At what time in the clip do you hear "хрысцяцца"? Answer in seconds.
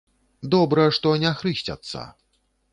1.43-2.11